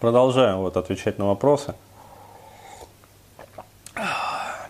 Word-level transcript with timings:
Продолжаем 0.00 0.58
вот 0.58 0.76
отвечать 0.76 1.18
на 1.18 1.26
вопросы. 1.26 1.74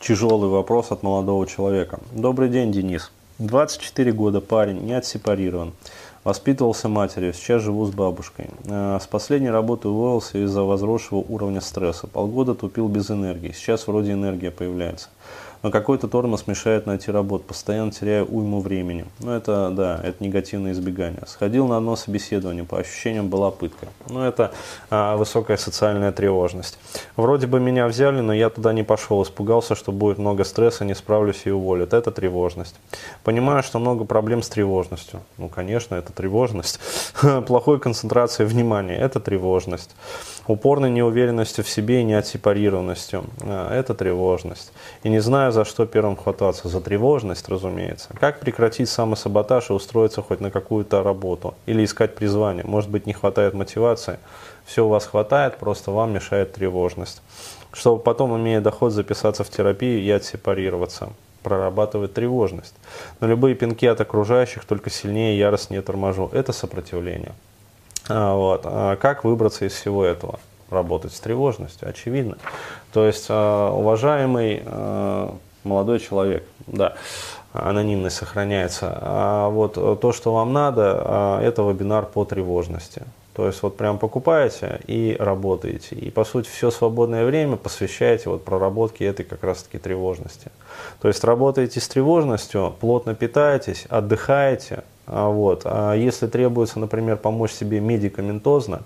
Тяжелый 0.00 0.50
вопрос 0.50 0.90
от 0.90 1.04
молодого 1.04 1.46
человека. 1.46 2.00
Добрый 2.10 2.48
день, 2.48 2.72
Денис. 2.72 3.12
24 3.38 4.12
года, 4.12 4.40
парень, 4.40 4.80
не 4.80 4.94
отсепарирован. 4.94 5.74
Воспитывался 6.24 6.88
матерью, 6.88 7.32
сейчас 7.34 7.62
живу 7.62 7.86
с 7.86 7.90
бабушкой. 7.90 8.50
Э, 8.64 8.98
с 9.00 9.06
последней 9.06 9.50
работы 9.50 9.88
уволился 9.88 10.38
из-за 10.38 10.62
возросшего 10.62 11.18
уровня 11.18 11.60
стресса. 11.60 12.06
Полгода 12.08 12.54
тупил 12.54 12.88
без 12.88 13.10
энергии. 13.10 13.52
Сейчас 13.52 13.86
вроде 13.86 14.12
энергия 14.12 14.50
появляется 14.50 15.08
но 15.62 15.70
какой-то 15.70 16.08
тормоз 16.08 16.46
мешает 16.46 16.86
найти 16.86 17.10
работу, 17.10 17.44
постоянно 17.44 17.92
теряю 17.92 18.26
уйму 18.26 18.60
времени. 18.60 19.04
Ну, 19.20 19.30
это, 19.30 19.70
да, 19.70 20.00
это 20.02 20.22
негативное 20.22 20.72
избегание. 20.72 21.22
Сходил 21.26 21.68
на 21.68 21.76
одно 21.76 21.96
собеседование, 21.96 22.64
по 22.64 22.78
ощущениям 22.78 23.28
была 23.28 23.50
пытка. 23.50 23.86
Ну, 24.08 24.22
это 24.22 24.52
а, 24.90 25.16
высокая 25.16 25.56
социальная 25.56 26.12
тревожность. 26.12 26.78
Вроде 27.16 27.46
бы 27.46 27.60
меня 27.60 27.86
взяли, 27.86 28.20
но 28.20 28.32
я 28.32 28.50
туда 28.50 28.72
не 28.72 28.82
пошел, 28.82 29.22
испугался, 29.22 29.74
что 29.74 29.92
будет 29.92 30.18
много 30.18 30.44
стресса, 30.44 30.84
не 30.84 30.94
справлюсь 30.94 31.42
и 31.44 31.50
уволят. 31.50 31.94
Это 31.94 32.10
тревожность. 32.10 32.74
Понимаю, 33.22 33.62
что 33.62 33.78
много 33.78 34.04
проблем 34.04 34.42
с 34.42 34.48
тревожностью. 34.48 35.20
Ну, 35.38 35.48
конечно, 35.48 35.94
это 35.94 36.12
тревожность. 36.12 36.80
Плохой 37.46 37.78
концентрации 37.78 38.44
внимания– 38.44 38.96
это 38.98 39.20
тревожность. 39.20 39.94
Упорной 40.48 40.90
неуверенностью 40.90 41.62
в 41.62 41.68
себе 41.68 42.00
и 42.00 42.04
неотсепарированностью 42.04 43.24
а,– 43.42 43.72
это 43.78 43.94
тревожность. 43.94 44.72
И 45.04 45.08
не 45.08 45.20
знаю, 45.20 45.51
за 45.52 45.64
что 45.64 45.86
первым 45.86 46.16
хвататься. 46.16 46.68
За 46.68 46.80
тревожность, 46.80 47.48
разумеется. 47.48 48.08
Как 48.18 48.40
прекратить 48.40 48.88
самосаботаж 48.88 49.70
и 49.70 49.72
устроиться 49.72 50.22
хоть 50.22 50.40
на 50.40 50.50
какую-то 50.50 51.02
работу? 51.02 51.54
Или 51.66 51.84
искать 51.84 52.14
призвание? 52.14 52.64
Может 52.64 52.90
быть, 52.90 53.06
не 53.06 53.12
хватает 53.12 53.54
мотивации? 53.54 54.18
Все 54.64 54.84
у 54.84 54.88
вас 54.88 55.06
хватает, 55.06 55.56
просто 55.58 55.90
вам 55.90 56.12
мешает 56.12 56.52
тревожность. 56.52 57.22
Чтобы 57.72 58.02
потом, 58.02 58.36
имея 58.36 58.60
доход, 58.60 58.92
записаться 58.92 59.44
в 59.44 59.50
терапию 59.50 60.00
и 60.00 60.10
отсепарироваться 60.10 61.10
прорабатывать 61.42 62.14
тревожность. 62.14 62.74
Но 63.20 63.26
любые 63.26 63.54
пинки 63.54 63.86
от 63.86 64.00
окружающих 64.00 64.64
только 64.64 64.90
сильнее 64.90 65.38
яростнее 65.38 65.82
торможу. 65.82 66.30
Это 66.32 66.52
сопротивление. 66.52 67.32
А, 68.08 68.34
вот. 68.34 68.62
А 68.64 68.96
как 68.96 69.24
выбраться 69.24 69.64
из 69.64 69.72
всего 69.72 70.04
этого? 70.04 70.38
Работать 70.72 71.12
с 71.12 71.20
тревожностью, 71.20 71.88
очевидно. 71.88 72.36
То 72.92 73.06
есть, 73.06 73.26
а, 73.28 73.70
уважаемый 73.70 74.62
а, 74.64 75.34
молодой 75.64 76.00
человек, 76.00 76.44
да, 76.66 76.94
анонимность 77.52 78.16
сохраняется. 78.16 78.98
А 79.00 79.48
вот 79.48 79.74
то, 80.00 80.12
что 80.12 80.32
вам 80.32 80.52
надо, 80.52 81.02
а, 81.04 81.40
это 81.42 81.62
вебинар 81.62 82.06
по 82.06 82.24
тревожности. 82.24 83.02
То 83.34 83.46
есть 83.46 83.62
вот 83.62 83.76
прям 83.78 83.98
покупаете 83.98 84.80
и 84.86 85.16
работаете. 85.18 85.96
И 85.96 86.10
по 86.10 86.24
сути 86.24 86.48
все 86.48 86.70
свободное 86.70 87.24
время 87.24 87.56
посвящаете 87.56 88.28
вот 88.28 88.44
проработке 88.44 89.06
этой 89.06 89.24
как 89.24 89.42
раз 89.42 89.62
таки 89.62 89.78
тревожности. 89.78 90.50
То 91.00 91.08
есть 91.08 91.24
работаете 91.24 91.80
с 91.80 91.88
тревожностью, 91.88 92.74
плотно 92.78 93.14
питаетесь, 93.14 93.86
отдыхаете. 93.88 94.84
Вот. 95.06 95.62
А 95.64 95.94
если 95.94 96.26
требуется, 96.26 96.78
например, 96.78 97.16
помочь 97.16 97.52
себе 97.52 97.80
медикаментозно, 97.80 98.82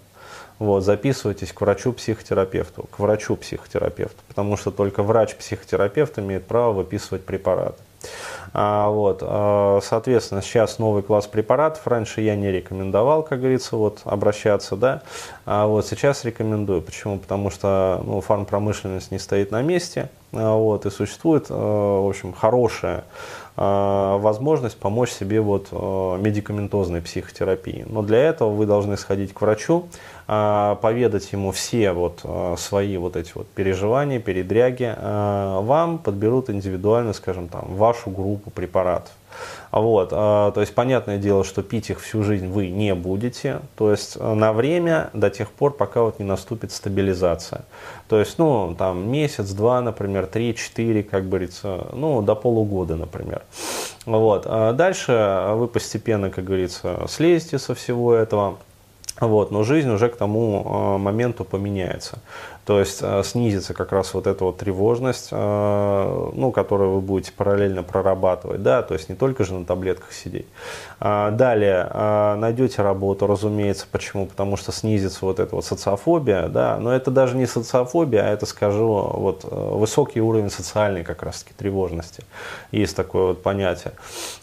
вот, 0.59 0.85
записывайтесь 0.85 1.53
к 1.53 1.61
врачу-психотерапевту, 1.61 2.89
к 2.91 2.99
врачу-психотерапевту, 2.99 4.23
потому 4.29 4.57
что 4.57 4.71
только 4.71 5.03
врач-психотерапевт 5.03 6.19
имеет 6.19 6.47
право 6.47 6.73
выписывать 6.73 7.25
препараты. 7.25 7.83
А, 8.53 8.89
вот, 8.89 9.19
а, 9.23 9.81
соответственно, 9.83 10.43
сейчас 10.43 10.79
новый 10.79 11.03
класс 11.03 11.27
препаратов. 11.27 11.87
Раньше 11.87 12.21
я 12.21 12.37
не 12.37 12.51
рекомендовал, 12.51 13.23
как 13.23 13.41
говорится, 13.41 13.77
вот, 13.77 14.01
обращаться, 14.05 14.77
да. 14.77 15.03
А 15.45 15.67
вот 15.67 15.87
сейчас 15.87 16.25
рекомендую. 16.25 16.83
Почему? 16.83 17.19
Потому 17.19 17.51
что 17.51 18.01
ну, 18.05 18.21
фармпромышленность 18.21 19.11
не 19.11 19.19
стоит 19.19 19.51
на 19.51 19.63
месте. 19.63 20.09
А, 20.33 20.57
вот, 20.57 20.87
и 20.87 20.91
существует, 20.91 21.47
а, 21.51 22.01
в 22.03 22.09
общем, 22.09 22.33
хорошая 22.33 23.05
а, 23.57 24.19
возможность 24.19 24.77
помочь 24.77 25.11
себе 25.11 25.41
вот 25.41 25.73
медикаментозной 25.73 27.01
психотерапии. 27.01 27.85
Но 27.89 28.03
для 28.03 28.19
этого 28.19 28.51
вы 28.51 28.67
должны 28.67 28.97
сходить 28.97 29.33
к 29.33 29.41
врачу, 29.41 29.87
поведать 30.27 31.31
ему 31.31 31.53
все 31.53 31.93
вот 31.93 32.25
свои 32.59 32.97
вот 32.97 33.15
эти 33.15 33.31
вот 33.35 33.47
переживания, 33.49 34.19
передряги. 34.19 34.93
Вам 35.01 35.99
подберут 35.99 36.51
индивидуально, 36.51 37.13
скажем 37.13 37.47
там, 37.47 37.77
вашу 37.77 38.11
группу 38.11 38.51
препаратов. 38.51 39.13
Вот, 39.73 40.11
то 40.11 40.55
есть 40.57 40.75
понятное 40.75 41.19
дело, 41.19 41.45
что 41.45 41.63
пить 41.63 41.91
их 41.91 42.01
всю 42.01 42.23
жизнь 42.23 42.49
вы 42.49 42.69
не 42.69 42.95
будете, 42.95 43.61
то 43.77 43.91
есть 43.91 44.19
на 44.19 44.53
время 44.53 45.11
до 45.13 45.29
тех 45.29 45.51
пор, 45.51 45.73
пока 45.73 46.03
вот 46.03 46.19
не 46.19 46.25
наступит 46.25 46.73
стабилизация. 46.73 47.65
То 48.09 48.19
есть, 48.21 48.39
ну, 48.39 48.75
там 48.79 49.11
месяц-два, 49.11 49.81
например, 49.81 50.27
три-четыре, 50.27 51.03
как 51.03 51.29
говорится, 51.29 51.89
ну, 51.93 52.23
до 52.23 52.35
полугода, 52.37 52.95
например. 52.95 53.43
Вот. 54.05 54.45
А 54.47 54.73
дальше 54.73 55.49
вы 55.55 55.67
постепенно, 55.67 56.31
как 56.31 56.45
говорится, 56.45 57.05
слезете 57.09 57.59
со 57.59 57.75
всего 57.75 58.15
этого. 58.15 58.59
Вот, 59.21 59.51
но 59.51 59.63
жизнь 59.63 59.91
уже 59.91 60.11
к 60.11 60.17
тому 60.17 60.63
э, 60.65 60.99
моменту 60.99 61.45
поменяется. 61.45 62.19
То 62.67 62.81
есть 62.81 62.99
э, 63.01 63.23
снизится 63.25 63.73
как 63.73 63.93
раз 63.93 64.13
вот 64.13 64.27
эта 64.27 64.45
вот 64.45 64.59
тревожность, 64.59 65.29
э, 65.31 66.31
ну, 66.35 66.53
которую 66.53 66.91
вы 66.93 67.01
будете 67.01 67.33
параллельно 67.33 67.83
прорабатывать, 67.83 68.63
да, 68.63 68.83
то 68.83 68.93
есть 68.93 69.09
не 69.09 69.15
только 69.15 69.45
же 69.45 69.55
на 69.55 69.65
таблетках 69.65 70.13
сидеть. 70.13 70.47
А, 70.99 71.31
далее 71.31 72.37
найдете 72.37 72.83
работу, 72.83 73.27
разумеется, 73.27 73.87
почему? 73.91 74.27
Потому 74.27 74.57
что 74.57 74.73
снизится 74.73 75.25
вот 75.25 75.41
эта 75.41 75.55
вот 75.55 75.65
социофобия, 75.65 76.49
да, 76.49 76.79
но 76.79 76.93
это 76.93 77.11
даже 77.11 77.37
не 77.37 77.47
социофобия, 77.47 78.23
а 78.23 78.29
это, 78.29 78.45
скажу, 78.45 78.87
вот 78.87 79.45
высокий 79.45 80.21
уровень 80.21 80.51
социальной 80.51 81.05
как 81.05 81.23
раз-таки 81.23 81.55
тревожности. 81.57 82.25
Есть 82.71 82.97
такое 82.97 83.29
вот 83.29 83.43
понятие. 83.43 83.93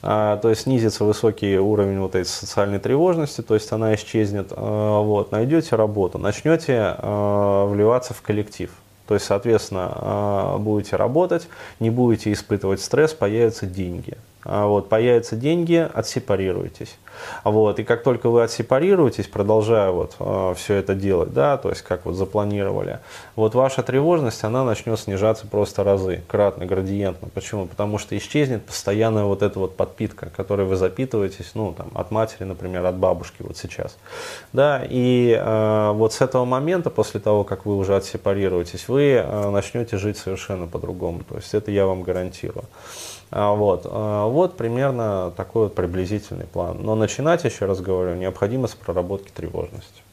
А, 0.01 0.37
то 0.37 0.49
есть 0.49 0.61
снизится 0.63 1.03
высокий 1.03 1.57
уровень 1.57 1.99
вот 1.99 2.15
этой 2.15 2.25
социальной 2.25 2.79
тревожности, 2.79 3.41
то 3.41 3.53
есть 3.53 3.71
она 3.71 3.93
исчезнет, 3.95 4.51
вот, 4.63 5.31
найдете 5.31 5.75
работу, 5.75 6.17
начнете 6.17 6.95
вливаться 7.01 8.13
в 8.13 8.21
коллектив. 8.21 8.71
То 9.07 9.15
есть, 9.15 9.25
соответственно, 9.25 9.91
а, 9.95 10.57
будете 10.57 10.95
работать, 10.95 11.47
не 11.79 11.89
будете 11.89 12.31
испытывать 12.31 12.81
стресс, 12.81 13.13
появятся 13.13 13.65
деньги. 13.65 14.17
А 14.45 14.67
вот, 14.67 14.89
появятся 14.89 15.35
деньги, 15.35 15.87
отсепарируйтесь. 15.93 16.97
Вот, 17.43 17.79
и 17.79 17.83
как 17.83 18.03
только 18.03 18.29
вы 18.29 18.43
отсепарируетесь, 18.43 19.27
продолжая 19.27 19.91
вот 19.91 20.15
э, 20.19 20.53
все 20.57 20.75
это 20.75 20.95
делать, 20.95 21.33
да, 21.33 21.57
то 21.57 21.69
есть 21.69 21.81
как 21.81 22.05
вот 22.05 22.15
запланировали, 22.15 22.99
вот 23.35 23.55
ваша 23.55 23.83
тревожность, 23.83 24.43
она 24.43 24.63
начнет 24.63 24.99
снижаться 24.99 25.47
просто 25.47 25.83
разы, 25.83 26.23
кратно, 26.27 26.65
градиентно. 26.65 27.29
Почему? 27.33 27.67
Потому 27.67 27.97
что 27.97 28.17
исчезнет 28.17 28.65
постоянная 28.65 29.25
вот 29.25 29.41
эта 29.41 29.59
вот 29.59 29.75
подпитка, 29.75 30.29
которой 30.35 30.65
вы 30.65 30.75
запитываетесь, 30.75 31.51
ну, 31.53 31.73
там, 31.73 31.89
от 31.93 32.11
матери, 32.11 32.43
например, 32.43 32.85
от 32.85 32.95
бабушки 32.95 33.41
вот 33.41 33.57
сейчас. 33.57 33.97
Да, 34.51 34.83
и 34.83 35.37
э, 35.39 35.91
вот 35.93 36.13
с 36.13 36.21
этого 36.21 36.45
момента, 36.45 36.89
после 36.89 37.19
того, 37.19 37.43
как 37.43 37.65
вы 37.65 37.77
уже 37.77 37.95
отсепарируетесь, 37.95 38.87
вы 38.87 39.13
э, 39.13 39.49
начнете 39.49 39.97
жить 39.97 40.17
совершенно 40.17 40.67
по-другому. 40.67 41.23
То 41.23 41.35
есть 41.35 41.53
это 41.53 41.71
я 41.71 41.85
вам 41.85 42.03
гарантирую. 42.03 42.65
А, 43.35 43.55
вот, 43.55 43.87
а, 43.89 44.27
вот 44.27 44.57
примерно 44.57 45.33
такой 45.35 45.63
вот 45.63 45.73
приблизительный 45.73 46.45
план. 46.45 46.77
Но 46.83 46.93
начинать, 46.93 47.43
еще 47.43 47.65
раз 47.65 47.81
говорю, 47.81 48.15
необходимо 48.15 48.67
с 48.67 48.75
проработки 48.75 49.31
тревожности. 49.33 50.03